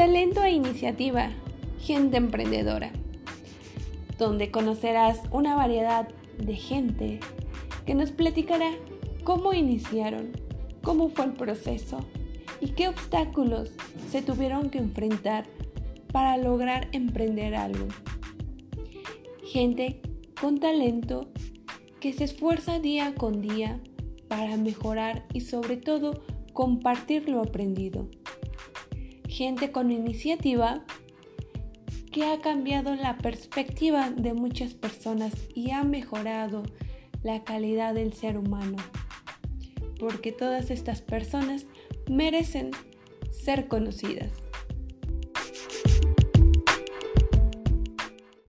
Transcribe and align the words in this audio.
Talento 0.00 0.42
e 0.42 0.52
iniciativa, 0.52 1.28
gente 1.78 2.16
emprendedora, 2.16 2.90
donde 4.16 4.50
conocerás 4.50 5.20
una 5.30 5.54
variedad 5.54 6.08
de 6.38 6.56
gente 6.56 7.20
que 7.84 7.94
nos 7.94 8.10
platicará 8.10 8.70
cómo 9.24 9.52
iniciaron, 9.52 10.30
cómo 10.82 11.10
fue 11.10 11.26
el 11.26 11.32
proceso 11.34 11.98
y 12.62 12.68
qué 12.68 12.88
obstáculos 12.88 13.72
se 14.10 14.22
tuvieron 14.22 14.70
que 14.70 14.78
enfrentar 14.78 15.44
para 16.10 16.38
lograr 16.38 16.88
emprender 16.92 17.54
algo. 17.54 17.88
Gente 19.52 20.00
con 20.40 20.60
talento 20.60 21.28
que 22.00 22.14
se 22.14 22.24
esfuerza 22.24 22.78
día 22.78 23.14
con 23.14 23.42
día 23.42 23.78
para 24.28 24.56
mejorar 24.56 25.26
y 25.34 25.42
sobre 25.42 25.76
todo 25.76 26.22
compartir 26.54 27.28
lo 27.28 27.42
aprendido. 27.42 28.08
Gente 29.40 29.72
con 29.72 29.90
iniciativa 29.90 30.84
que 32.12 32.26
ha 32.26 32.42
cambiado 32.42 32.94
la 32.94 33.16
perspectiva 33.16 34.10
de 34.10 34.34
muchas 34.34 34.74
personas 34.74 35.32
y 35.54 35.70
ha 35.70 35.82
mejorado 35.82 36.62
la 37.22 37.42
calidad 37.42 37.94
del 37.94 38.12
ser 38.12 38.36
humano. 38.36 38.76
Porque 39.98 40.30
todas 40.30 40.70
estas 40.70 41.00
personas 41.00 41.64
merecen 42.06 42.72
ser 43.30 43.66
conocidas. 43.66 44.49